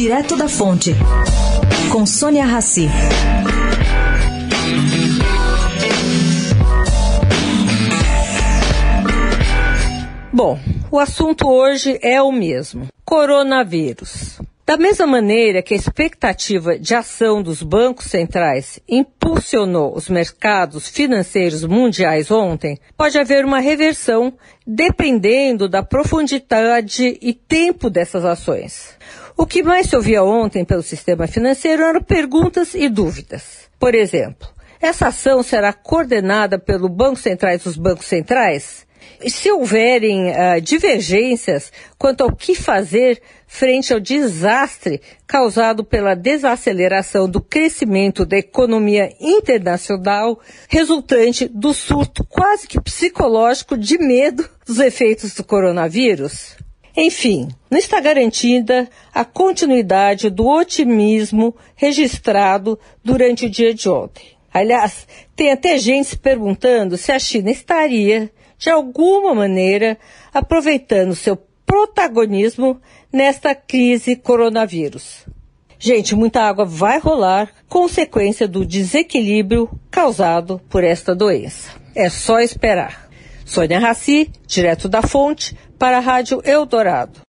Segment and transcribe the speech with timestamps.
[0.00, 0.94] Direto da Fonte,
[1.92, 2.88] com Sônia Rassi.
[10.32, 10.58] Bom,
[10.90, 14.40] o assunto hoje é o mesmo: coronavírus.
[14.70, 21.64] Da mesma maneira que a expectativa de ação dos bancos centrais impulsionou os mercados financeiros
[21.64, 24.32] mundiais ontem, pode haver uma reversão
[24.64, 28.96] dependendo da profundidade e tempo dessas ações.
[29.36, 33.68] O que mais se ouvia ontem pelo sistema financeiro eram perguntas e dúvidas.
[33.76, 34.46] Por exemplo,
[34.80, 38.86] essa ação será coordenada pelo Banco Central dos bancos centrais?
[39.28, 47.40] Se houverem uh, divergências quanto ao que fazer frente ao desastre causado pela desaceleração do
[47.40, 55.42] crescimento da economia internacional, resultante do surto quase que psicológico de medo dos efeitos do
[55.42, 56.56] coronavírus?
[56.96, 64.40] Enfim, não está garantida a continuidade do otimismo registrado durante o dia de ontem.
[64.52, 68.30] Aliás, tem até gente se perguntando se a China estaria
[68.60, 69.98] de alguma maneira,
[70.32, 72.80] aproveitando seu protagonismo
[73.10, 75.24] nesta crise coronavírus.
[75.78, 81.70] Gente, muita água vai rolar, consequência do desequilíbrio causado por esta doença.
[81.94, 83.08] É só esperar.
[83.46, 87.20] Sônia Raci, direto da fonte, para a Rádio Eldorado.